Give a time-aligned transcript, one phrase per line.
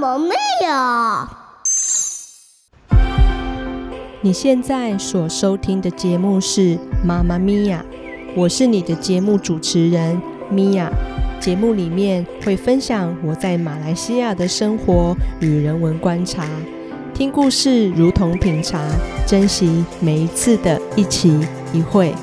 [0.00, 0.34] 么没
[0.66, 1.28] 有？
[4.22, 7.84] 你现在所收听的节目是《妈妈咪呀》，
[8.34, 10.18] 我是你的节目主持人
[10.50, 10.90] 咪呀。
[11.38, 16.46] 节目里面会分享我在马来西亚的生活与人文观察，
[17.12, 18.82] 听故事如同品茶，
[19.26, 22.14] 珍惜每一次的一期一会。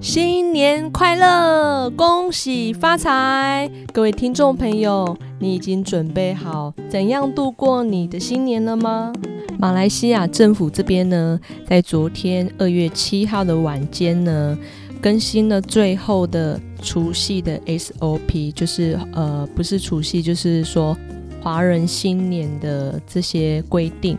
[0.00, 3.70] 新年快乐，恭喜发财！
[3.92, 9.12] 各位听众朋友，你已经准备好怎样度过你的新年了吗？
[9.58, 14.56] 马来西亚政府这边呢，在昨天二月七号的晚间呢。
[15.00, 20.96] 更新了最后的除夕的 SOP，就是呃，不是除夕，就是说
[21.40, 24.16] 华人新年的这些规定。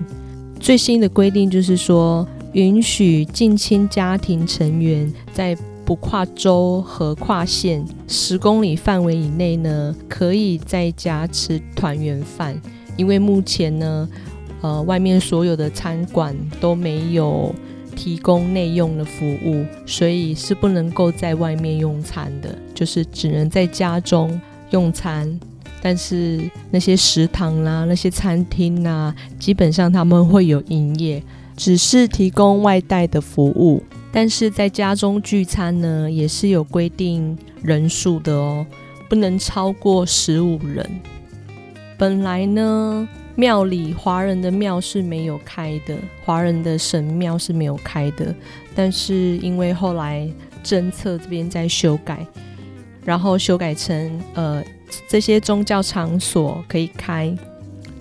[0.60, 5.56] 最新的规定就是说，允许近亲家庭成员在
[5.86, 12.60] 不跨州和跨县十公里范围以内呢，可以在家吃团圆饭。
[12.96, 14.10] 因为目前呢，
[14.62, 17.54] 呃，外面所有的餐馆都没有。
[17.96, 24.42] 提供内用的服务，所以是不能够在外面用餐的，就是只能在家中
[24.72, 25.40] 用餐。
[25.80, 26.42] 但是
[26.72, 31.22] 那些食堂啦、那些餐厅呐，基本上他们会有营业，
[31.56, 33.84] 只是提供外带的服务。
[34.14, 38.66] 但是在家中聚餐呢，也是有规定人数的哦，
[39.10, 40.90] 不能超过十五人。
[41.98, 43.10] 本来呢。
[43.36, 48.32] 庙里华人的庙是没有开的，华人的神庙是没有开的。
[48.76, 52.28] 但是因为后来政策这边在修改，
[53.04, 54.64] 然后修改成呃
[55.08, 57.36] 这些宗教场所可以开，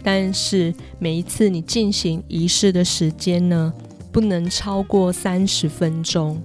[0.03, 3.73] 但是每一次你进行仪式的时间呢，
[4.13, 6.41] 不能超过三十分钟，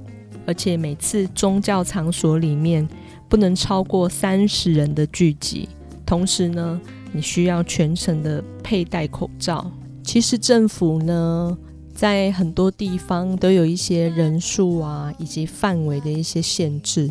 [0.45, 2.87] 而且每次宗教场所里面
[3.27, 5.69] 不能超过三十人的聚集，
[6.05, 6.81] 同时呢。
[7.13, 9.71] 你需要全程的佩戴口罩。
[10.03, 11.57] 其实政府呢，
[11.95, 17.09] 在很多地方都有一些人数啊，以及范围的一些限制。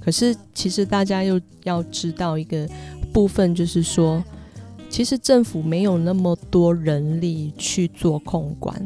[0.00, 2.68] 可是，其实大家又要知道一个
[3.12, 4.22] 部分，就是说，
[4.90, 8.76] 其实政府没有那么多人力去做控管，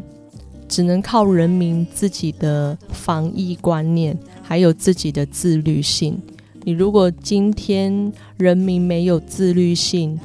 [0.70, 6.16] 只能靠人民自己的防疫观念，还有自己的自律性。
[6.62, 10.18] 你如果今天人民没有自律性，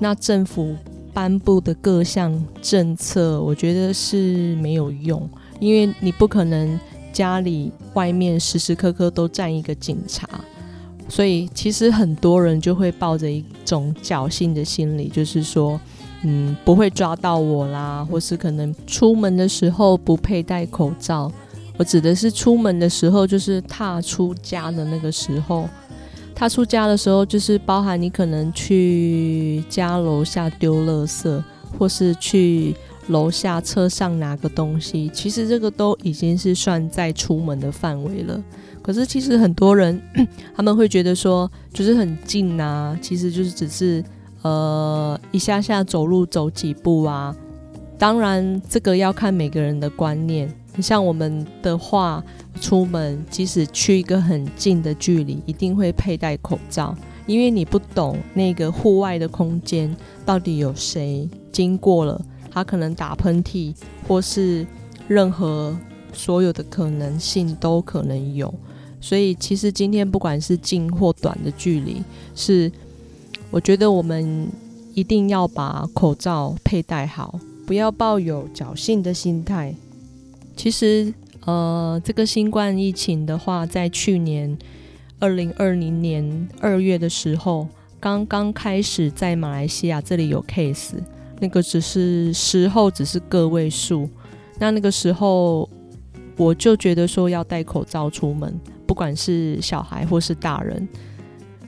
[0.00, 0.74] 那政府
[1.14, 5.30] 颁布的各项政策，我觉得是没有用，
[5.60, 6.78] 因为你不可能
[7.12, 10.28] 家里外面时时刻刻都站一个警察，
[11.08, 15.80] 所以其实很多人就会抱着一种侥幸的心理，就是说，
[16.22, 21.30] 嗯，不会抓到我啦，或是可能出门的时候不佩戴口罩，
[21.76, 25.68] 我指的是出门的时候，就是踏出家的那个时候。
[26.34, 31.42] 踏出家的时候，就是包含你可能去家楼下丢垃圾，
[31.78, 32.74] 或是去
[33.08, 38.42] 楼下车上拿个东西，其实这个都已经是算在出门的范围了。
[38.82, 39.98] 可是其实很多人
[40.54, 44.04] 他们会觉得说，就是很近啊，其实就是只是
[44.46, 47.34] 呃一下下走路走几步啊。
[47.98, 50.52] 当然，这个要看每个人的观念。
[50.76, 52.22] 你像我们的话，
[52.60, 56.94] 出门即使去一个很近的距离，一定会佩戴口罩，
[57.26, 59.94] 因为你不懂那个户外的空间
[60.26, 62.20] 到底有谁经过了，
[62.50, 63.74] 他可能打喷嚏，
[64.06, 64.66] 或是
[65.08, 65.74] 任何
[66.12, 68.52] 所有的可能性都可能有。
[69.00, 72.02] 所以其实今天不管是近或短的距离，
[72.34, 72.70] 是
[73.56, 74.50] 我觉得我们
[74.92, 79.74] 一定要把口罩佩戴好，不要抱有侥幸的心态。
[80.54, 81.10] 其实，
[81.46, 84.54] 呃，这个新冠疫情的话，在去年
[85.18, 87.66] 二零二零年二月的时候，
[87.98, 90.96] 刚刚开始在马来西亚这里有 case，
[91.40, 94.06] 那个只是时候只是个位数。
[94.58, 95.66] 那那个时候，
[96.36, 98.54] 我就觉得说要戴口罩出门，
[98.86, 100.86] 不管是小孩或是大人。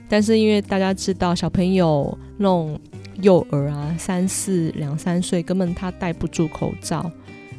[0.09, 2.77] 但是因为大家知道，小朋友那种
[3.21, 7.09] 幼儿啊，三四两三岁，根本他戴不住口罩。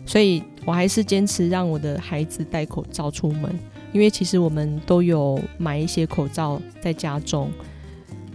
[0.05, 3.57] 所以我还是坚持让我的孩子戴口罩出门，
[3.93, 7.49] 因为其实我们都有买一些口罩在家中。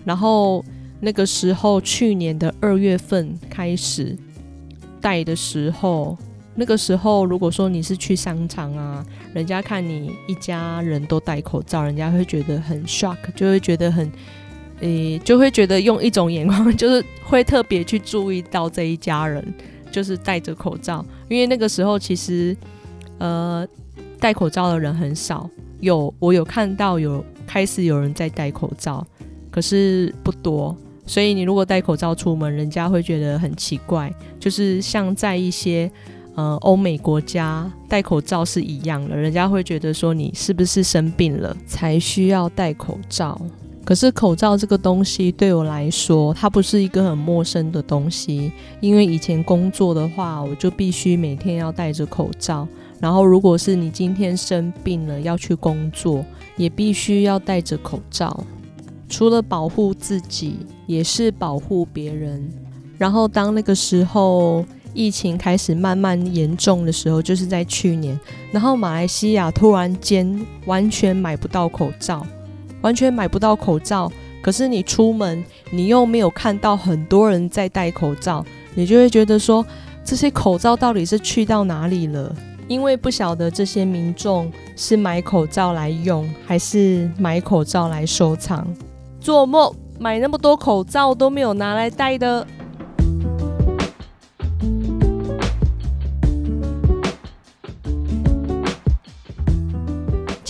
[0.05, 0.63] 然后
[1.01, 4.17] 那个时候，去年的二月份开始
[5.01, 6.17] 戴的时候，
[6.55, 14.11] 那个时候如果说你是去商场啊，人家看你一家人都戴口罩，人家会觉得很 shock，就会觉得很，
[14.79, 19.45] 诶，就会觉得用一种眼光，就是会特别去注意到这一家人。
[19.91, 22.53] 就是戴着口罩，因为那个时候其实，
[23.17, 23.65] 呃，
[24.19, 25.49] 戴口罩的人很少。
[25.79, 29.07] 有我有看到有开始有人在戴口罩，
[29.49, 30.75] 可是不多。
[31.05, 35.89] 所以你如果戴口罩出门，人家会觉得很奇怪，就是像在一些
[36.35, 43.39] 呃欧美国家戴口罩是一样的，人家会觉得说你是不是生病了才需要戴口罩。
[43.83, 52.67] 可是口罩这个东西对我来说，它不是一个很陌生的东西，因为以前工作的话，我就必须每天要戴着口罩。
[52.99, 56.25] 然后如果是你今天生病了要去工作，
[56.57, 58.43] 也必须要戴着口罩。
[59.07, 60.55] 除了保护自己，
[60.87, 62.49] 也是保护别人。
[62.97, 64.65] 然后当那个时候
[64.95, 68.17] 疫情开始慢慢严重的时候，就是在去年，
[68.51, 72.25] 然后马来西亚突然间完全买不到口罩，
[72.81, 74.11] 完全买不到口罩。
[74.41, 79.65] 可是你出门，你又没有看到很多人在戴口罩，你就会觉得说，
[80.03, 82.33] 这些口罩到底是去到哪里了？
[82.67, 88.65] 因为不晓得这些民众是买口罩来用，还是买口罩来收藏。
[89.19, 92.45] 做梦买那么多口罩都没有拿来戴的。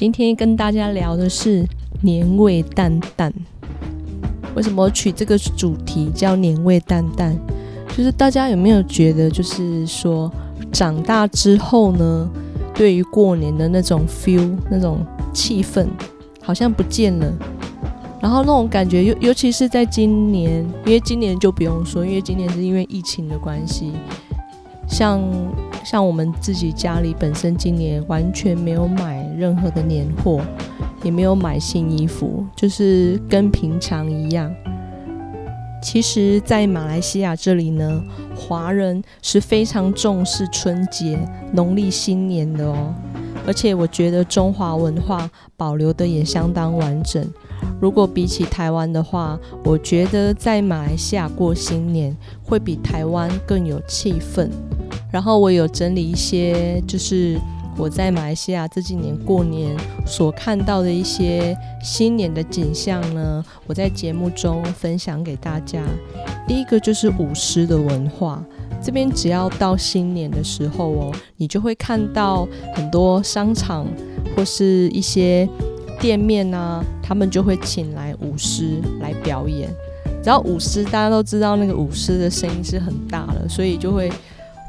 [0.06, 1.66] 今天跟大家聊的是
[2.02, 3.34] 年味淡淡。
[4.56, 7.36] 为什么取这个主题叫年味淡淡？
[7.98, 10.32] 就是大家有没有觉得，就是说
[10.72, 12.30] 长大之后呢，
[12.76, 15.04] 对于过年的那种 feel、那种
[15.34, 15.88] 气氛，
[16.40, 17.34] 好像不见了。
[18.22, 23.94] 然后那种感觉，尤尤其是在今年，因为今年就不用说，因为今年是因为疫情的关系，
[24.88, 25.20] 像
[25.86, 30.42] 像我们自己家里本身今年完全没有买任何的年货，
[31.04, 34.52] 也没有买新衣服，就是跟平常一样。
[35.84, 38.02] 其实，在马来西亚这里呢，
[38.36, 41.20] 华人是非常重视春节、
[41.54, 42.92] 农历新年的哦，
[43.46, 47.24] 而且我觉得中华文化保留的也相当完整。
[47.80, 54.50] 如果比起台湾的话，我觉得在马来西亚过新年会比台湾更有气氛。
[55.16, 57.40] 然后我有整理一些，就是
[57.78, 59.74] 我在马来西亚这几年过年
[60.06, 65.82] 所看到的一些新年的景象呢，我在节目中分享给大家。
[66.46, 68.44] 第一个就是舞狮的文化，
[68.84, 72.46] 这边只要到新年的时候哦，你就会看到
[72.76, 73.88] 很多商场
[74.36, 75.48] 或是一些。
[75.98, 79.70] 店面呢，他们就会请来舞狮来表演。
[80.26, 84.12] 然后舞狮大家都知道，那个舞狮的声音是很大的，所以就会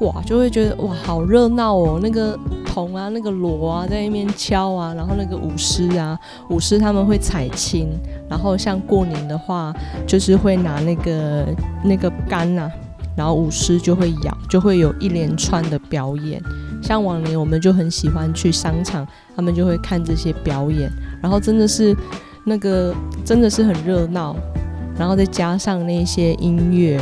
[0.01, 1.99] 哇，就会觉得哇，好热闹哦！
[2.03, 6.19] 那个铜啊，那个锣啊，在那边敲啊，然后那个舞狮啊，
[6.51, 7.89] 舞狮他们会踩青，
[8.29, 9.75] 然后像过年的话，
[10.07, 11.47] 就是会拿那个
[11.83, 12.71] 那个杆呐，
[13.17, 16.43] 然后舞狮就会摇，就会有一连串的表演。
[16.83, 20.91] 像往年我们就很喜欢去商场，他们就会看这些表演。
[21.23, 21.97] 然后真的是
[22.45, 22.95] 那个
[23.25, 24.37] 真的是很热闹，
[24.99, 27.01] 然后再加上那些音乐，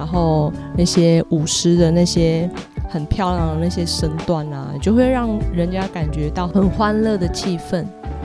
[0.00, 2.50] 然后那些舞狮的那些
[2.88, 7.84] 很漂亮的那些身段啊，就会让人家感觉到很欢乐的气氛。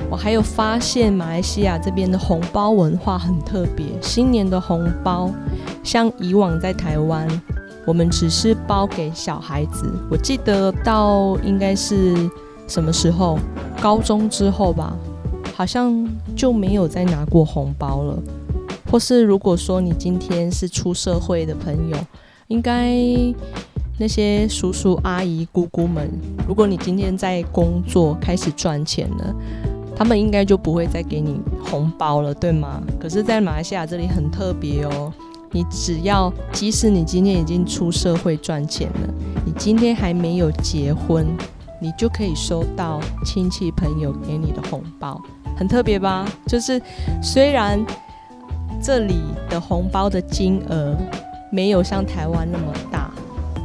[0.10, 5.30] 我还有发现马来西亚这边的红包文化很特别，新年的红包
[5.84, 7.28] 像以往在台湾，
[7.86, 9.94] 我们只是包给小孩子。
[10.10, 12.16] 我记得到应该是
[12.70, 13.38] 什么时候，
[13.82, 14.96] 高中之后吧。
[15.54, 16.06] 好像
[16.36, 18.18] 就没有再拿过红包了，
[18.96, 21.98] 或是如果说你今天是出社会的朋友，
[22.48, 22.96] 应该
[23.98, 26.10] 那些叔叔阿姨姑姑们，
[26.48, 29.36] 如果你今天在工作开始赚钱了，
[29.98, 32.82] 他们应该就不会再给你红包了，对吗？
[32.98, 35.12] 可是，在马来西亚这里很特别哦，
[35.52, 39.14] 你只要即使你今天已经出社会赚钱了，
[39.46, 41.28] 你今天还没有结婚，
[41.82, 45.22] 你就可以收到亲戚朋友给你的红包。
[45.58, 46.26] 很特别吧？
[46.48, 46.82] 就是
[47.22, 47.86] 虽然
[48.82, 49.20] 这里
[49.50, 50.96] 的红包的金额
[51.52, 53.12] 没有像台湾那么大，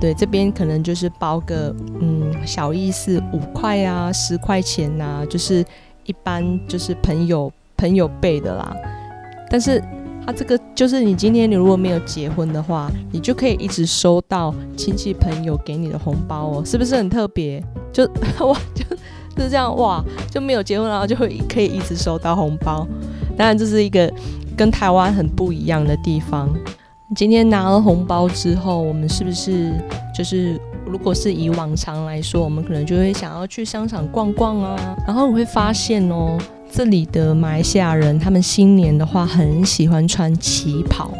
[0.00, 5.64] 对，这边可能就是包个嗯小意思五块啊十块钱呐，就是
[6.04, 8.74] 一般就是朋友朋友备的啦。
[9.50, 9.82] 但是
[10.24, 17.62] 他这个就是你今天你如果没有结婚的话，你就可以一直收到亲戚朋友给你的红包哦，是不是很特别？
[17.92, 18.04] 就
[18.46, 18.84] 哇就。
[19.36, 22.86] 是这样哇，就没有结婚，然后就会可以一直收到红包。
[23.38, 24.12] 当然，这是一个
[24.60, 26.46] 跟台湾很不一样的地方。
[27.16, 29.72] 今天拿了红包之后，我们是不是
[30.14, 34.94] 就是如果是以往常来说，我们可能就会想要去商场逛逛啊？
[35.06, 36.36] 然后你会发现哦，
[36.70, 41.10] 这里的马来西亚人，他们新年的话很喜欢穿旗袍，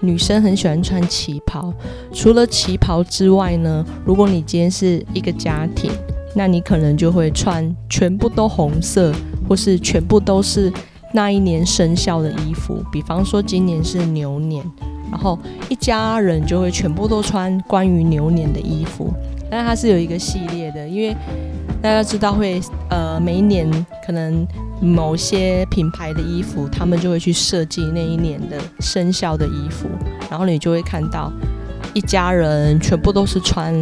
[0.00, 1.72] 女生很喜欢穿旗袍。
[2.12, 5.92] 除了旗袍之外呢，如果你今天是一个家庭。
[6.36, 9.14] 那你可能就会穿全部都红色，
[9.48, 10.68] 或是全部都是
[11.16, 14.68] 那一年生肖的衣服，比方说今年是牛年，
[15.12, 19.14] 然后一家人就会全部都穿关于牛年的衣服。
[19.48, 21.16] 但是它是有一个系列的，因为
[21.80, 23.70] 大家知道会呃每一年
[24.04, 24.44] 可能
[24.80, 29.86] 某些品牌的衣服，他们就会去设计那一年的生肖的衣服，
[30.28, 31.30] 然后你就会看到
[31.92, 33.72] 一家人全部都是穿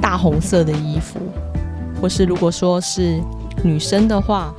[0.00, 1.20] 大红色的衣服，
[2.00, 3.20] 或是如果说是
[3.62, 4.50] 女生的话。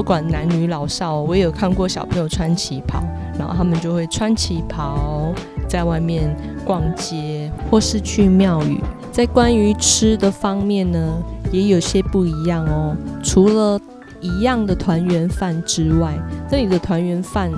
[0.00, 3.02] 不管男女老少，我也有看过小朋友穿旗袍，
[3.38, 5.30] 然后他们就会穿旗袍
[5.68, 8.80] 在外面逛街，或是去庙宇。
[9.12, 12.96] 在关于吃的方面呢，也有些不一样哦。
[13.22, 13.78] 除了
[14.22, 16.18] 一样的团圆饭之外，
[16.50, 17.52] 这里的团圆饭，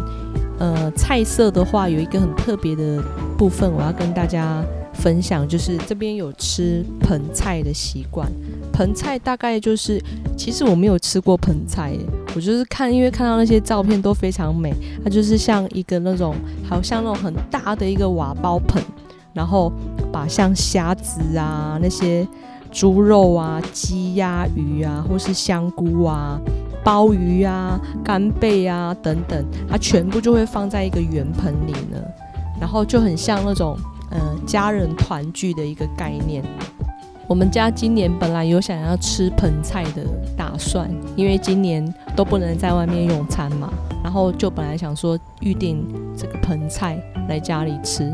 [0.58, 3.00] 呃，菜色的话有一个很特别的
[3.38, 4.60] 部分，我要跟大家
[4.92, 8.28] 分享，就是这边有吃盆菜的习惯。
[8.82, 10.02] 盆菜大概就是，
[10.36, 11.96] 其实我没有吃过盆菜，
[12.34, 14.74] 我就是看，因为看到那些照片都非常美，
[15.04, 16.34] 它就是像一个那种，
[16.68, 18.82] 好像那种很大的一个瓦煲盆，
[19.32, 19.72] 然后
[20.12, 22.26] 把像虾子啊、那些
[22.72, 26.40] 猪肉啊、鸡鸭鱼啊，或是香菇啊、
[26.82, 32.02] 鲍鱼啊、干贝啊等等，它全部就会放在一个圆盆里呢，
[32.60, 33.78] 然后就很像那种，
[34.10, 36.42] 呃，家人团聚的一个概念。
[37.32, 40.04] 我们家今年本来有想要吃盆菜的
[40.36, 40.86] 打算，
[41.16, 41.82] 因为今年
[42.14, 43.72] 都不能在外面用餐嘛，
[44.04, 45.82] 然后就本来想说预定
[46.14, 48.12] 这个盆菜来家里吃，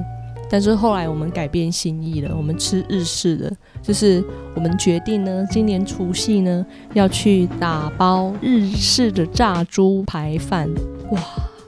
[0.49, 4.23] 但是后来我们改变心意了，我们吃日式的，就是
[4.55, 10.71] 我们决定呢，今年除夕呢要去打包日式的炸猪排饭，
[11.11, 11.21] 哇！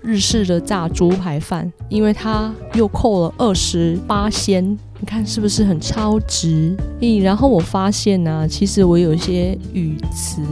[0.02, 6.76] 日式的炸猪排饭，因为它又扣了二十八仙，你看是不是很超值？
[7.00, 10.42] 咦，然后我发现呢，其实我有一些语词，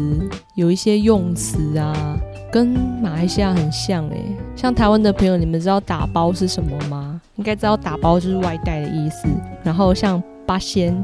[0.55, 2.19] 有一些用词啊，
[2.51, 2.69] 跟
[3.03, 4.25] 马来西亚很像诶。
[4.57, 7.21] 像台湾的朋友，你们知道打包是什么吗？
[7.37, 9.29] 应该知道打包就是外带的意思。
[9.63, 10.97] 然后像八仙，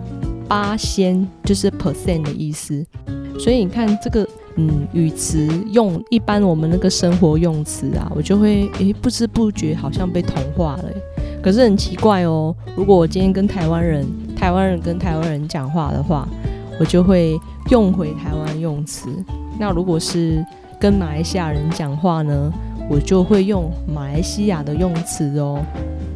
[0.49, 2.83] 八仙就是 percent 的意思。
[3.39, 4.27] 所以你看这个。
[4.57, 10.85] 嗯，语词用一般我们那个生活用词啊，我就会诶不知不觉好像被同化了。
[11.45, 16.27] 可是很奇怪哦，如果我今天跟台湾人，台湾人跟台湾人讲话的话，
[16.81, 17.39] 我就会
[17.71, 19.11] 用回台湾用词。
[19.61, 20.43] 那如果是
[20.81, 22.51] 跟马来西亚人讲话呢，
[22.89, 25.63] 我就会用马来西亚的用词哦。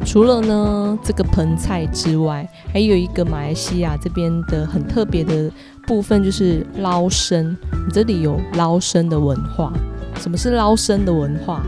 [0.03, 5.51] 除了呢这个盆菜之外，还有一个马来西亚这边的很特别的。
[5.87, 7.57] 部分就是捞生，
[7.91, 9.73] 这里有捞生的文化。
[10.19, 11.63] 什么是捞生的文化？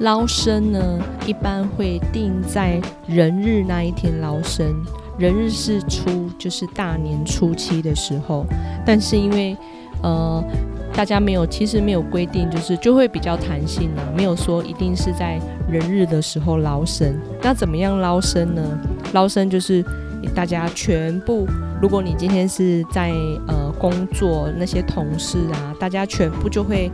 [0.00, 4.74] 捞生呢，一般会定在人日那一天捞生。
[5.18, 8.46] 人日是初，就是大年初七的时候。
[8.86, 9.54] 但是因为
[10.02, 10.42] 呃，
[10.94, 15.38] 大家没有，其实没有规定，就是就会比较弹性啊，没有说一定是在
[15.68, 17.14] 人日的时候捞生。
[17.42, 18.62] 那怎么样捞生呢？
[19.12, 19.84] 捞生就是
[20.34, 21.46] 大家全部。
[21.82, 23.10] 如果你今天是在
[23.46, 26.90] 呃工作，那些同事啊，大家全部就会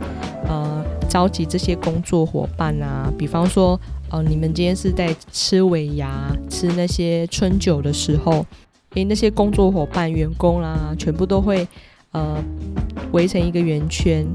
[0.47, 0.76] 呃
[1.09, 8.45] 召集这些工作伙伴啊，比方说呃你们今天是在吃尾牙、吃那些春酒的时候，
[8.95, 11.67] 诶，那些工作伙伴、员工啦，全部都会
[12.11, 12.43] 呃
[13.11, 14.25] 围成一个圆圈，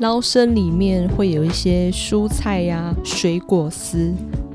[0.00, 4.12] 捞生里面会有一些蔬菜呀、水果丝，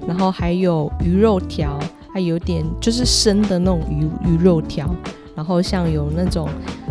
[0.08, 1.80] 然后还有鱼肉条，
[2.14, 4.90] 还有点就是生的那种鱼鱼肉条。
[5.36, 6.50] 然后像有那种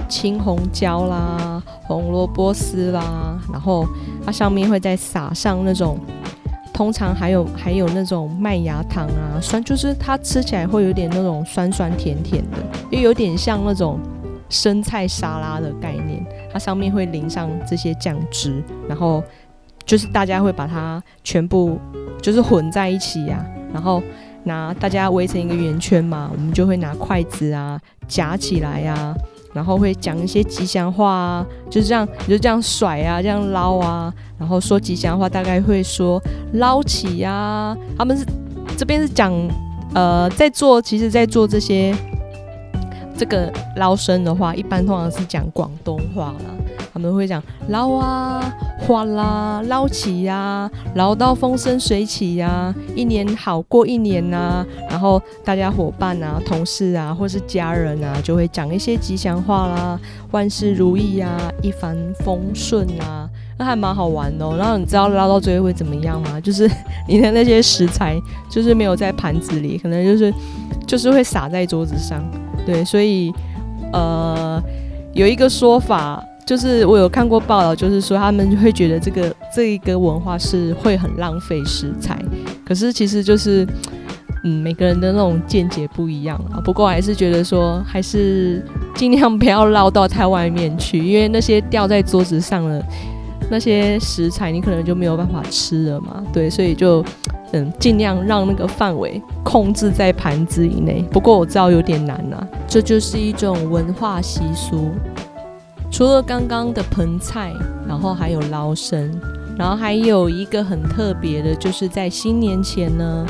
[0.08, 3.84] 青红椒啦、红萝卜丝啦，然后
[4.24, 5.98] 它上面会再撒上那种，
[6.72, 12.58] 通常还有还有那种麦芽糖啊，酸就是它吃起来会有点那种酸酸甜甜的，
[12.90, 13.98] 又有点像那种
[14.50, 16.24] 生菜沙拉的概念。
[16.52, 19.24] 它上面会淋上这些酱汁，然后
[19.86, 21.78] 就是大家会把它全部
[22.20, 24.02] 就是混在一起呀，然后。
[24.44, 29.14] 拿大家围成一个圆圈嘛，我们就会拿筷子啊夹起来呀，
[29.52, 36.22] 然后会讲一些吉祥话啊，就是这样，就这样甩啊，这样捞啊，然后说吉祥话，大概会说
[36.54, 37.76] 捞起呀。
[37.96, 38.24] 他们是
[38.76, 39.32] 这边是讲
[39.94, 41.94] 呃，在做，其实在做这些
[43.16, 46.57] 这个捞生的话，一般通常是讲广东话啦。
[46.98, 54.66] 他们会讲捞啊，哗啦，捞起呀，捞到风生水起呀，一年好过一年呐。
[54.90, 60.00] 然后大家伙伴啊、同事啊，或是家人啊，就会讲一些吉祥话啦，
[60.32, 61.30] 万事如意呀，
[61.62, 64.56] 一帆风顺啊，那还蛮好玩的。
[64.56, 66.40] 然后你知道捞到最后会怎么样吗？
[66.40, 66.68] 就是
[67.06, 70.34] 你的那些食材就是没有在盘子里，可能就是
[70.84, 72.20] 就是会洒在桌子上。
[72.66, 73.32] 对，所以
[73.92, 74.60] 呃，
[75.12, 76.24] 有一个说法。
[76.48, 82.18] 就是我有看过报道，就是说他们会觉得这个这一个文化是会很浪费食材，
[82.64, 83.68] 可是其实就是。
[84.44, 86.62] 嗯，每个人的那种见解不一样啊。
[86.64, 88.64] 不过还是觉得说，还是
[88.94, 92.80] 尽量不要捞到太外面去，因为那些掉在桌子上的
[93.50, 96.22] 那些食材，你可能就没有办法吃了嘛。
[96.32, 97.04] 对，所以就
[97.50, 101.04] 嗯，尽量让那个范围控制在盘子以内。
[101.10, 104.92] 不过我知道有点难啊，这就是一种文化习俗。
[105.90, 107.52] 除了刚刚的盆菜，
[107.86, 109.20] 然后还有捞生，
[109.56, 113.26] 然后还有一个很特别的，就是在新年前呢。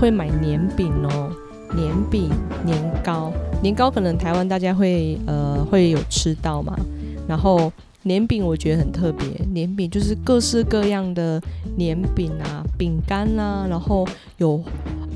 [0.00, 1.28] 会买年饼哦，
[1.74, 2.30] 年饼、
[2.64, 6.78] 年糕，年糕可能台湾大家会呃会有吃到嘛。
[7.26, 7.72] 然后
[8.04, 11.42] 年饼我觉得很特别，年饼就是各式各样的
[11.76, 14.62] 年饼啊、饼干啊，然后有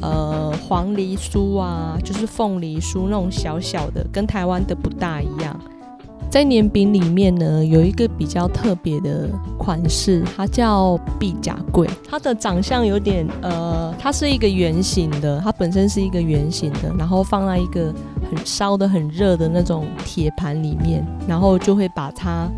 [0.01, 5.61] 呃黄梨酥啊，就是凤梨酥那种小小的，跟台湾的不大一样。
[6.33, 11.87] 在年饼里面呢，有一个比较特别的款式，它叫毕甲桂。
[12.09, 17.93] 它的长相有点呃，它是一个圆形的，它本身是一个圆形的，然后放在一个
[18.31, 22.51] 很烧的很热的那种铁盘里面，然后就会把它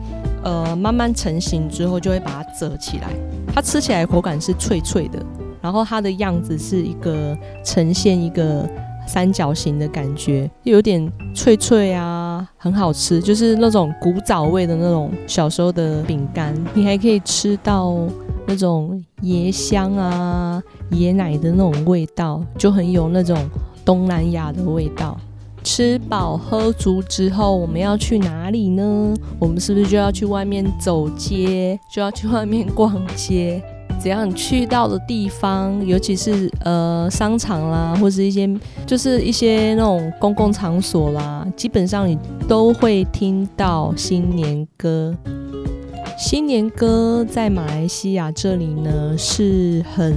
[0.44, 3.08] 呃慢慢成型之后，就会把它折起来。
[3.52, 5.18] 它吃起来口感是脆脆的，
[5.60, 8.70] 然后它的样子是一个呈现一个。
[9.06, 12.13] 三角形的感觉，有点脆脆啊，
[12.64, 16.54] 很好吃，就是那种古早味的那种小时候的饼干。
[16.72, 17.94] 你还可以吃到
[18.46, 23.36] 那种椰香啊、椰奶的那种味道，就很有那种
[23.84, 25.20] 东南亚的味道。
[25.62, 29.14] 吃饱喝足之后，我们要去哪里呢？
[29.38, 33.62] 我们是不是就要去外面走街，就要去外面逛街？
[34.04, 38.46] 只要你去到的地方，尤其是呃商场啦，或是一些
[38.84, 45.16] 就是一些那种公共场所啦，基本上你都会听到新年歌。
[46.16, 50.14] 新年歌在马来西亚这里呢是很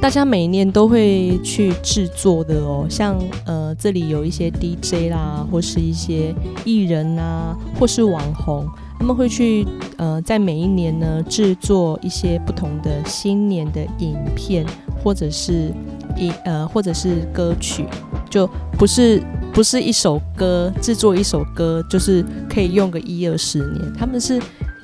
[0.00, 8.66] 大家每年都会去制作的哦，像呃这里有一些 DJ 啦，或是一些艺人啊，或是网红。
[8.98, 9.66] 他们会去
[9.96, 14.64] 呃，在每一年呢制作一些不同的新年的影片，
[15.02, 15.72] 或者是
[16.16, 17.86] 一呃，或者是歌曲，
[18.28, 23.92] 就不是不是一首歌制作一首歌，就是可以用个一二十年。
[23.96, 24.40] 他们是。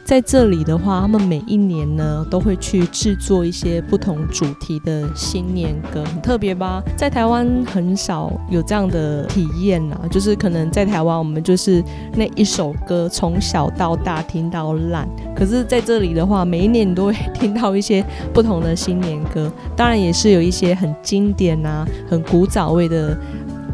[0.06, 6.80] 在这里的话，他们每一年呢都会去制作一些不同主题的新年歌，很特别吧？
[6.96, 11.82] 在台湾很少有这样的体验呐，就是可能在台湾我们就是
[12.14, 23.18] 那一首歌从小到大听到烂，可是在这里的话，每一年你都会听到一些不同的新年歌，当然也是有一些很经典啊、很古早味的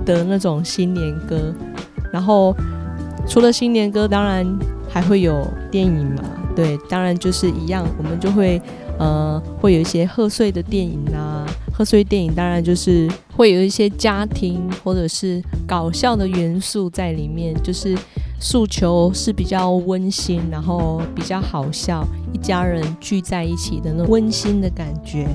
[0.07, 1.55] 的那种新年歌，
[2.11, 2.57] 然后
[3.29, 4.47] 除了新年歌，当然。
[4.93, 6.23] 还会有电影嘛？
[6.55, 8.61] 对，当然就是一样，我们就会
[8.99, 11.47] 呃，会有一些贺岁的电影啊。
[11.73, 17.97] 贺岁电影当然就是会有一些家庭或者是搞笑的元素在里面，就是
[18.39, 25.27] 诉求是比较温馨，然后比较好笑，一家人聚在一起的那种温馨的感觉。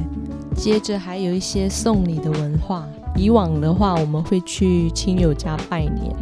[0.55, 6.15] 接着还有一些送礼的文化，以往的话我们会去亲友家拜年。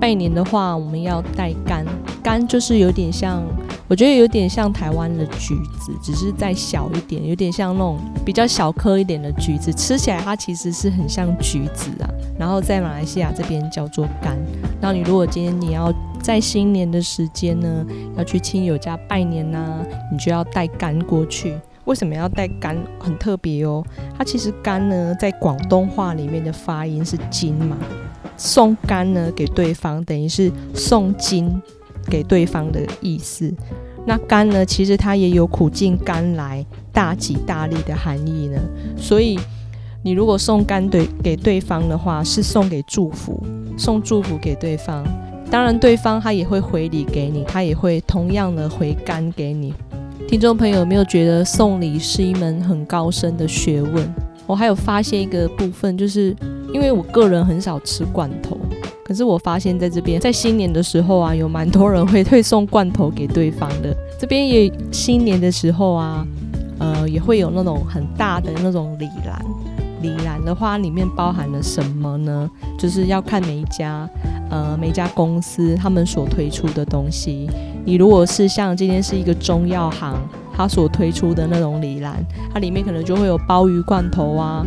[0.00, 1.86] 拜年的话，我们要带干，
[2.22, 3.42] 柑就是有点像，
[3.88, 12.08] 我觉得有点像台湾的橘子，只是再小一点，有点像那种比较小颗一点的橘子，吃起来它其实是很像橘子啊。
[12.38, 14.36] 然后在马来西亚这边叫做柑。
[14.80, 17.84] 那你如果今天你要在新年的时间呢，
[18.16, 21.54] 要去亲友家拜年呐，你就要带柑过去。
[21.84, 22.76] 为什么要带柑？
[22.98, 23.84] 很特别哦，
[24.16, 27.76] 它其实柑呢，在广东话里面的发音是金嘛。
[28.36, 31.52] 送柑呢给对方，等于是送金
[32.08, 33.52] 给对方的意思。
[34.06, 38.60] 那柑呢，其实它也有苦尽甘来、大吉大利的含义呢。
[38.96, 39.38] 所以
[40.02, 43.40] 你如果送柑对给对方的话，是送给祝福，
[43.78, 45.04] 送祝福给对方。
[45.50, 49.72] 当然，对方他也会回礼给你，他也会同样的回甘给你。
[50.26, 54.12] 听众朋友有没有觉得送礼是一门很高深的学问？
[54.46, 56.34] 我还有发现一个部分，就是
[56.72, 58.58] 因为我个人很少吃罐头，
[59.12, 63.94] 可是我发现在这边在新年的时候啊，有蛮多人会推送罐头给对方的。
[64.18, 66.26] 这边也新年的时候啊，
[66.78, 69.44] 呃，也会有那种很大的那种礼篮。
[70.00, 72.50] 礼篮的话，里面包含了什么呢？
[72.78, 74.08] 就是要看每一家
[74.48, 77.50] 呃每家公司他们所推出的东西。
[77.84, 80.16] 你如果是像今天是一个中药行。
[80.54, 82.22] 他所推出的那种礼篮，
[82.52, 84.62] 它里面可能就会有鲍鱼罐头啊、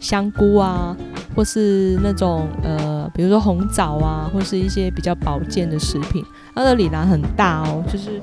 [0.00, 0.96] 香菇啊，
[1.34, 6.24] 或是那种呃，比如说红枣啊，或是一些比较保健的食品。
[6.54, 8.20] 它的李兰很大哦，就是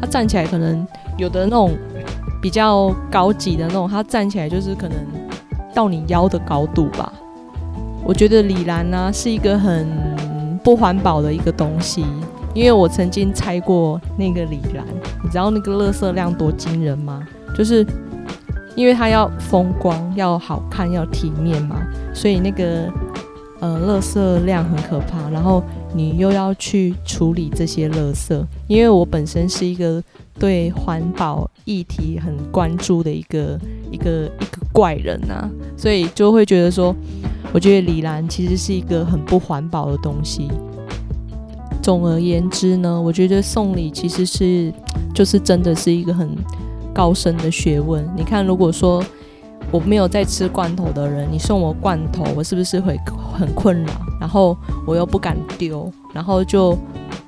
[0.00, 0.86] 它站起来可能
[1.18, 1.76] 有的那种
[2.40, 4.96] 比较高级的那种，它站起来就是可能
[5.74, 7.12] 到你腰的高度吧。
[8.04, 12.04] 我觉得李兰呢是一个很不环保的一个东西，
[12.54, 14.84] 因为我曾经拆过那个李兰，
[15.22, 17.26] 你知道那个垃圾量多惊人吗？
[17.54, 17.84] 就是
[18.76, 21.82] 因为它要风光、要好看、要体面嘛，
[22.14, 22.88] 所以那个
[23.58, 25.28] 呃垃圾量很可怕。
[25.30, 25.62] 然后
[25.94, 30.00] 你又要去处理这些垃圾，因为我本身是一个
[30.38, 33.58] 对环保议题很关注的一个
[33.90, 36.94] 一个一个怪人呐，所以就会觉得说。
[37.52, 40.50] 我觉得李兰其实是一个很不环保的东西。
[41.80, 44.70] 总而言之呢，我觉得送礼其实是
[45.14, 46.28] 就是真的是一个很
[46.96, 48.08] 高深的学问。
[48.16, 49.04] 你看，如果说
[49.70, 52.98] 我没有在吃罐头的人，你送我罐头，我是不是会
[53.38, 53.92] 很困扰？
[54.18, 54.56] 然后
[54.86, 56.74] 我又不敢丢，然后就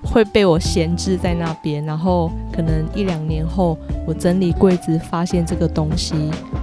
[0.02, 1.84] 会被我闲置在那边。
[1.84, 3.76] 然后可能一两年后，
[4.06, 6.14] 我整理柜子发现这个东西，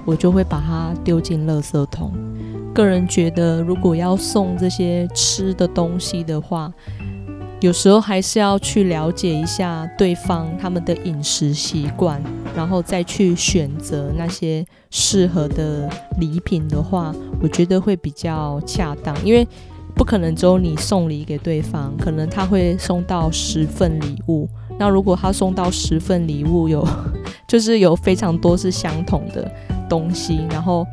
[0.04, 2.12] 我就会把它丢进垃圾桶。
[2.74, 6.74] 个人觉得，如果要送这些吃的东西的话，
[7.66, 12.22] 有时候还是要去了解一下对方他们的饮食习惯，
[12.56, 19.16] 然后再去选择那些适合的礼品的话，我觉得会比较恰当。
[19.26, 19.48] 因为
[19.96, 24.48] 不可能只有你送礼给对方，可能他会送到十份礼物。
[24.78, 26.88] 那如果他送到十份礼物，有
[27.50, 29.52] 就是有非常多是相同的
[29.90, 30.86] 东西，然后。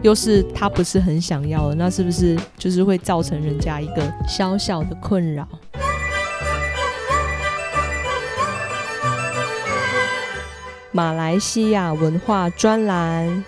[0.00, 5.44] 又是他不是很想要的，那是不是就是会造成人家一个小小的困扰？
[10.90, 13.44] 马来西亚文化专栏，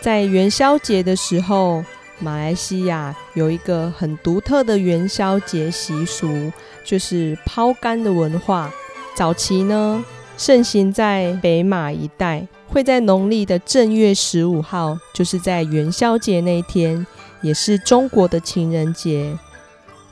[0.00, 1.84] 在元宵节的时候，
[2.18, 6.50] 马来西亚有一个很独特的元宵节习俗，
[6.84, 8.70] 就是抛竿的文化。
[9.14, 10.04] 早期呢，
[10.36, 12.46] 盛行在北马一带。
[12.66, 17.06] 会在农历的正月十五号，就是在元宵节那天，
[17.40, 19.38] 也是中国的情人节。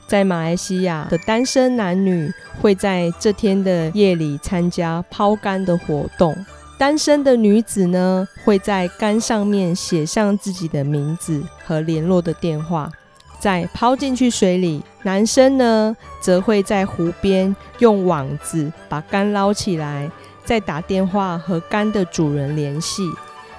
[0.07, 6.35] 在马来西亚的单身男女会在这天的夜里参加抛竿的活动。
[6.77, 12.91] 单身的女子呢，会在竿上面写上自己的名字和联络的电话，
[13.39, 14.83] 再抛进去水里。
[15.03, 20.11] 男生呢，则会在湖边用网子把竿捞起来。
[20.45, 23.09] 再打电话和竿的主人联系，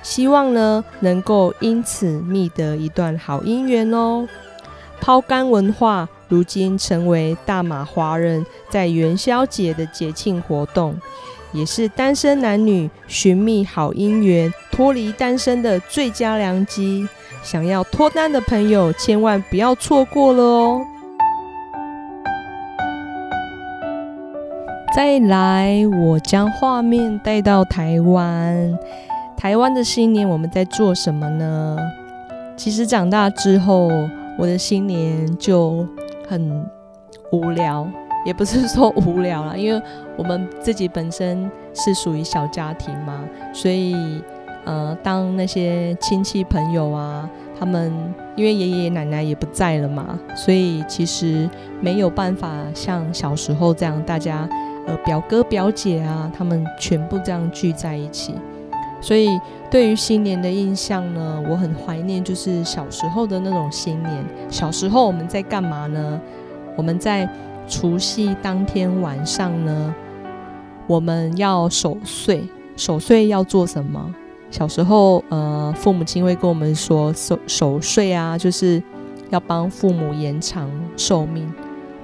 [0.02, 4.28] 希望呢能够因此觅得一段好姻缘哦。
[5.00, 10.96] 抛竿文化如今成为大马华人在元宵节的节庆活动，
[11.52, 17.08] 也是单身男女寻觅好姻缘、脱离单身的最佳良机。
[17.42, 20.80] 想要脱单的朋友，千万不要错过了哦。
[24.96, 28.78] 再来，我将画面带到台湾。
[29.37, 31.76] 台湾的新年我们在做什么呢？
[32.56, 33.90] 其实长大之后，
[34.38, 35.87] 我的新年就
[36.28, 36.66] 很
[37.32, 37.87] 无聊，
[38.24, 39.82] 也不是说无聊啦，因为
[40.16, 43.94] 我们自己本身是属于小家庭嘛，所以
[44.64, 47.92] 呃，当那些亲戚朋友啊，他们
[48.37, 51.48] 因为爷爷奶奶也不在了嘛，所以其实
[51.80, 54.48] 没有办法像小时候这样大家。
[54.87, 58.34] 呃，表哥表姐啊，他们全部这样聚在一起，
[59.04, 59.38] 所以
[59.70, 64.24] 对于新年的印象呢，我很怀念，就是小时候的那种新年。
[64.48, 66.18] 小时候我们在干嘛呢？
[66.74, 67.28] 我们在
[67.68, 69.94] 除夕当天晚上呢，
[70.86, 72.48] 我们要守岁。
[72.76, 74.14] 守岁要做什么？
[74.50, 78.82] 小时候，呃，父母亲会跟我们说，守守岁啊，就是
[79.28, 81.52] 要帮父母延长寿命。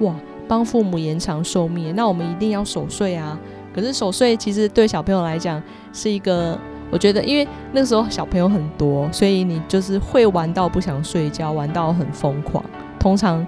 [0.01, 0.13] 哇！
[0.47, 3.39] 帮父母延长寿命，那我们一定要守岁啊！
[3.73, 6.59] 可是守岁其实对小朋友来讲是一个，
[6.91, 12.63] 我觉得，因为那时候小朋友很多，所以你就是会玩到不想睡觉，玩到很疯狂。
[12.99, 13.45] 通常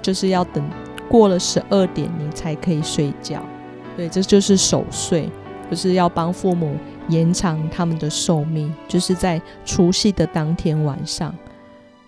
[0.00, 0.62] 就是要等
[1.08, 3.42] 过了十二点，你才可以睡觉。
[3.96, 5.30] 对，这就是守岁，
[5.70, 6.76] 就是要帮父母
[7.08, 11.34] 延长他们的寿命，就是在除夕的当天晚上。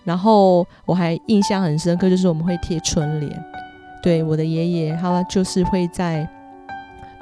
[0.03, 3.43] 然后我还印象很深刻，就是我们会贴春联。
[4.01, 6.27] 对我的爷爷，他就是会在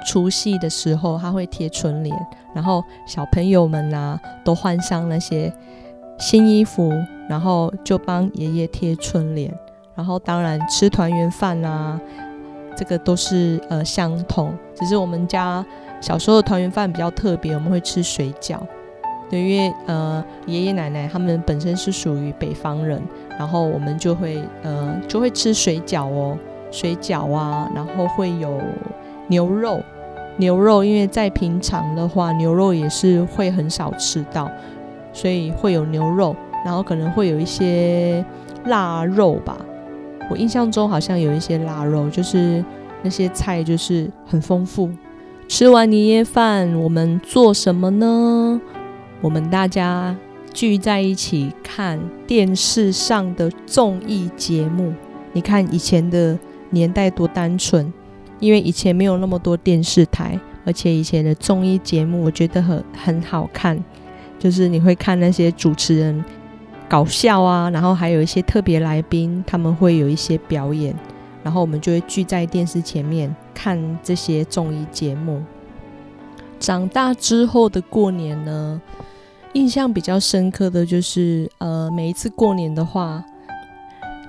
[0.06, 2.16] 除夕的时候，他会贴春联，
[2.54, 5.52] 然后小朋友们啊都换上那些
[6.18, 6.92] 新衣服，
[7.28, 9.52] 然后就帮爷爷贴春联，
[9.94, 12.00] 然后当然吃团圆饭啊，
[12.76, 15.64] 这个都是呃相同，只是我们家
[16.00, 18.58] 小时候的团圆饭比较特别，我们会吃水饺，
[19.28, 23.02] 对，因为呃爷爷奶奶他们本身是属于北方人，
[23.38, 26.38] 然后我们就会呃就会吃水饺哦，
[26.70, 28.60] 水饺啊，然后会有
[29.28, 29.80] 牛肉，
[30.36, 34.50] 牛肉因为在平常的话，牛肉也是会很少吃到，
[35.12, 38.24] 所以会有牛肉，然后可能会有一些
[38.64, 39.56] 腊肉吧。
[40.30, 42.64] 我印象中好像有一些腊肉，就是
[43.02, 44.90] 那些菜就是很丰富。
[45.46, 48.60] 吃完年夜饭，我们做什么呢？
[49.22, 50.14] 我们大家
[50.52, 54.92] 聚在一起看电视上的综艺节目。
[55.32, 56.38] 你看以前的
[56.70, 57.90] 年代多单纯，
[58.40, 63.82] 因为以前没有那么多电视台，而且以前的综艺节目我觉得很很好看，
[64.38, 66.24] 就是你会看那些主持人
[66.88, 70.94] 搞笑啊，然后还有一些特别来宾，他们会有一些表演。
[71.44, 75.42] 然后我们就会聚在电视前面看这些综艺节目。
[76.58, 78.82] 长大之后的过年呢，
[79.54, 83.24] 印象比较深刻的就是，呃，每一次过年的话，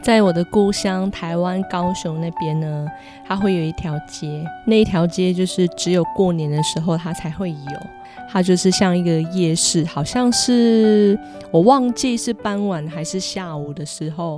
[0.01, 2.87] 在我的故乡台湾高雄那边呢，
[3.27, 7.87] 它会有一条街，那一条街就是只有过年的时候它才会有，
[8.31, 11.19] 它就是像一个夜市，好像是
[11.51, 14.37] 我忘记是傍晚还是下午的时候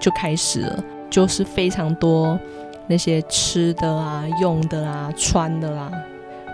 [0.00, 0.84] 就开始了。
[1.10, 2.36] 就是非常多
[2.88, 5.92] 那些吃的啊、用的啦、穿的啦，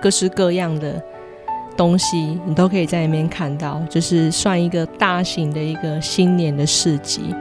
[0.02, 1.02] 各式各样的
[1.78, 3.80] 东西，你都可以在那边看到。
[3.88, 7.34] 就是算一个大型的一个新年的市集。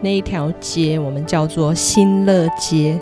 [0.00, 2.98] 那一条街我们叫做新乐街。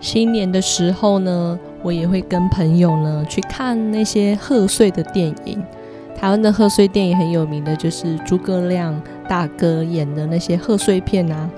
[0.00, 5.62] 新年的时候呢，我也会跟朋友呢去看那些贺岁的电影。
[6.14, 11.50] 台湾的贺岁电影很有名的就是诸葛亮大哥演的那些贺岁片啊。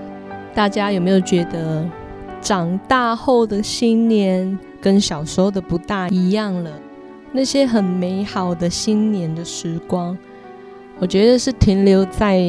[0.55, 1.89] 大家有没有觉得
[2.41, 6.73] 长大后的新年跟小时候的不大一样了？
[7.31, 10.17] 那些很美好的新年的时光，
[10.99, 12.41] 我觉得是停留在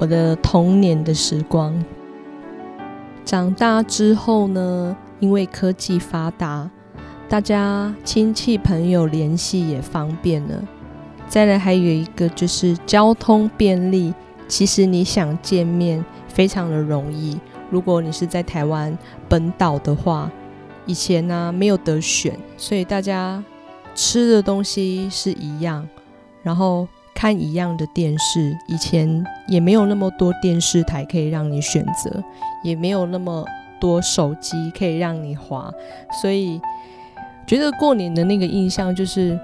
[0.00, 1.72] 我的童年的时光。
[3.24, 6.68] 长大之后呢，因为科技发达，
[7.28, 10.60] 大家亲戚朋友联系也方便了。
[11.28, 14.12] 再来还有一个就是交通便利，
[14.48, 16.04] 其实你想见面。
[16.32, 17.36] 非常的容易。
[17.70, 18.96] 如果你是在台湾
[19.28, 20.30] 本岛的话，
[20.86, 23.42] 以前呢没有得选，所以大家
[23.96, 25.86] 吃的东西是一样，
[26.44, 28.56] 然后看一样的电视。
[28.66, 32.22] 以前也没有那么多电视台可以让你选择，
[32.62, 33.44] 也没有那么
[33.80, 35.72] 多手机可以让你滑，
[36.20, 36.60] 所以
[37.46, 39.38] 觉得过年的那个印象就是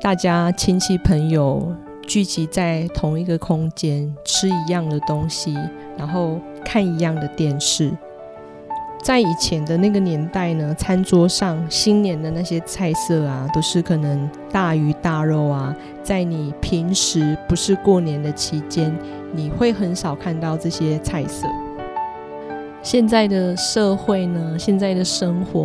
[0.00, 1.74] 大家亲戚朋友。
[2.04, 5.56] 聚集在同一个空间，吃一样的东西，
[5.96, 7.92] 然后看一样的电视。
[9.00, 15.74] 在以前的那个年代呢，餐桌上新年的那些菜色啊，都是可能大鱼大肉啊。
[16.02, 18.96] 在你平时不是过年的期间，
[19.32, 21.46] 你会很少看到这些菜色。
[22.82, 25.64] 现在的社会呢，现在的生活，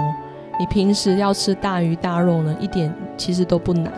[0.60, 3.91] 你平时要吃大鱼大肉呢，一点其实都不难。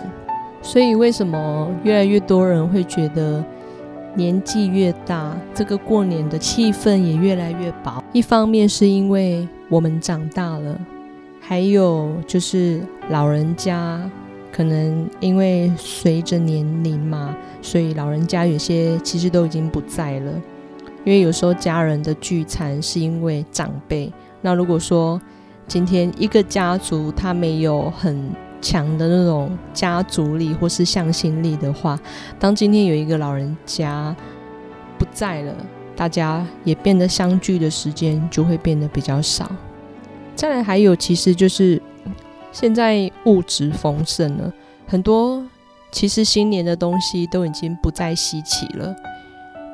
[0.62, 3.44] 所以，为什么越来越多人会觉得
[4.16, 8.04] 年纪越大，这个过年的气氛也越来越薄？
[8.12, 10.80] 一方面是因为我们长大了，
[11.40, 14.02] 还有就是老人家
[14.60, 20.34] 可能因为随着年龄嘛，所以老人家有些其实都已经不在了。
[21.06, 25.22] 因为有时候家人的聚餐是因为长辈，那如果说
[25.66, 28.30] 今天一个家族他没有很。
[28.62, 31.98] 强的那种家族力或是向心力的话，
[32.38, 34.14] 当今天有一个老人家
[34.98, 35.56] 不在了，
[35.96, 39.50] 大家也变得相聚的时间就会变得比较少。
[40.36, 41.82] 再来还有，其实就是
[42.52, 44.52] 现在物质丰盛了，
[44.88, 45.44] 很多
[45.92, 48.96] 其实新年的东西都已经不再稀奇了。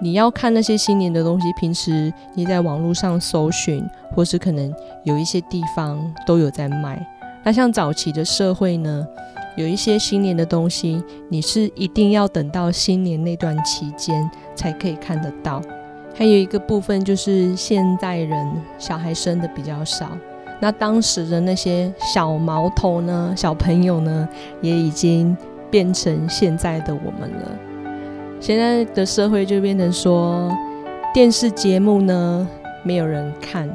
[0.02, 3.82] 你要看那些新年的东西，平时你在网络上搜寻，
[4.14, 7.06] 或是可能有一些地方都有在卖。
[7.44, 9.08] 那像早期的社会呢，
[9.56, 15.62] 有一些新年的东西，你是一定要等到新年那段期间才可以看得到。
[16.14, 20.10] 还有一个部分就是现代人小孩生的比较少，
[20.60, 24.28] 那当时的那些小毛头呢，小朋友呢，
[24.62, 25.36] 也已经
[25.70, 27.52] 变成现在的我们了。
[28.40, 30.52] 现在的社会就变成说，
[31.14, 32.48] 电视节目呢
[32.84, 33.70] 没有人看，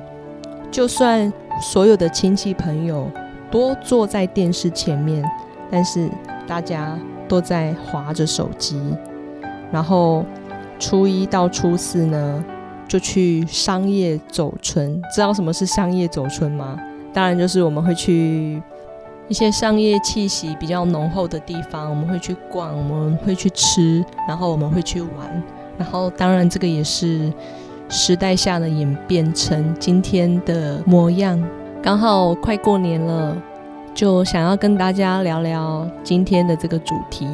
[0.71, 3.11] 就算所有的亲戚朋友。
[3.51, 5.29] 多坐在电视前面，
[5.73, 6.09] 但是
[6.47, 8.81] 大家都在划着手机。
[9.73, 10.25] 然后
[10.79, 12.45] 初一到初四呢，
[12.91, 15.01] 就去商业走村。
[15.15, 16.77] 知道什么是商业走村吗？
[17.13, 18.61] 当然就是我们会去
[19.29, 25.43] 一些商业气息比较浓厚的地方，我们会去逛，我们会去吃，然后我们会去玩。
[25.79, 27.33] 然后当然这个也是
[27.89, 31.41] 时代下的演变成今天的模样。
[31.81, 33.41] 刚好快过年了，
[33.95, 37.29] 就想要跟大家聊聊今天的这个主题。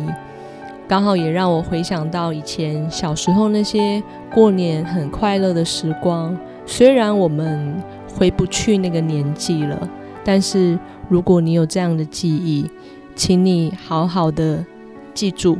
[0.88, 4.00] 刚好也让我回想到以前小时候那些
[4.32, 6.36] 过年很快乐的时光。
[6.64, 7.74] 虽然我们
[8.14, 9.88] 回不去那个年纪了，
[10.24, 12.70] 但是如果你有这样的记忆，
[13.16, 14.64] 请你好好的
[15.12, 15.58] 记住。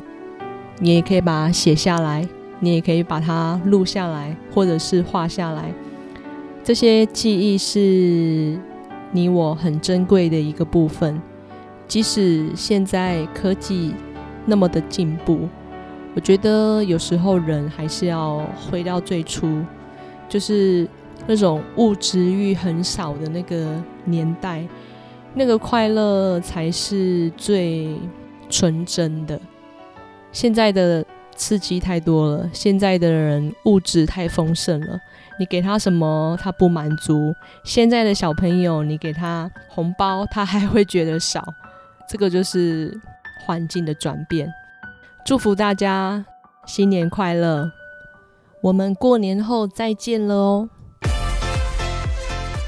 [0.79, 2.25] 你也可以把它写下来，
[2.61, 5.73] 你也可以把它录下来，或者是画下来。
[6.63, 8.57] 这些记忆是
[9.11, 11.21] 你我很珍贵的一个部分。
[11.89, 13.93] 即使现在科技。
[14.49, 15.49] 那么的进步，
[16.15, 19.65] 我觉得有时候人还是要回到最初，
[20.29, 20.87] 就是
[21.27, 24.65] 那种物质欲很少的那个年代，
[25.35, 27.99] 那个快乐才是最
[28.49, 29.39] 纯真的。
[30.31, 31.05] 现在的
[31.35, 34.97] 刺激太多了，现在的人物质太丰盛了，
[35.41, 37.35] 你给他什么他不满足。
[37.65, 41.45] 现在的小朋友，你给他红包，他还会觉得少。
[42.09, 42.97] 这个就是。
[43.45, 44.49] 环境的转变，
[45.25, 46.25] 祝福大家
[46.67, 47.71] 新年快乐！
[48.63, 50.69] 我们过年后再见了哦。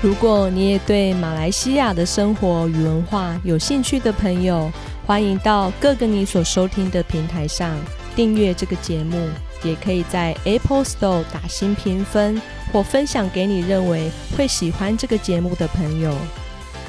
[0.01, 4.71] 如果你也对马来西亚的生活与文化有兴趣的朋友，
[5.05, 7.77] 欢迎到各个你所收听的平台上
[8.15, 9.29] 订阅这个节目，
[9.65, 12.41] 也可以在 Apple Store 打新评分
[12.73, 16.15] 或分享给你认为会喜欢这个节目的朋友。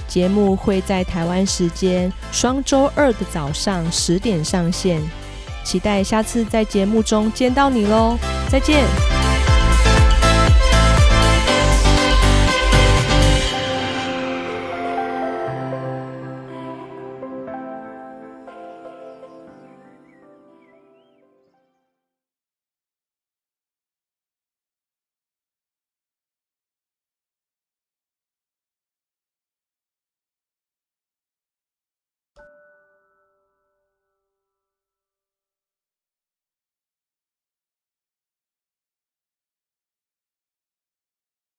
[0.10, 5.00] 节目会在台湾时间双周二的早上十点上线，
[5.64, 8.18] 期待下次在节目中见到你喽！
[8.50, 9.19] 再见。